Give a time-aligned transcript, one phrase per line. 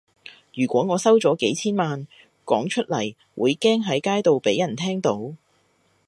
[0.55, 2.07] 如果我收咗幾千萬，
[2.43, 5.35] 講出嚟會驚喺街度畀人聽到